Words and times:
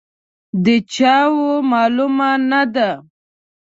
د 0.63 0.67
چا 0.93 1.15
وه، 1.35 1.53
معلومه 1.71 2.29
نه 2.51 2.61
ده. 2.73 2.89